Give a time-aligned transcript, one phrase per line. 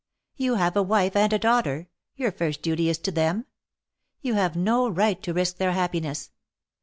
[0.35, 1.87] You have a wife and a daughter.
[2.15, 3.45] Your first duty is to them.
[4.21, 6.31] You have no right to risk their happiness.